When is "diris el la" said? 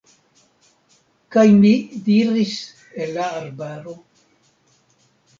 2.07-3.27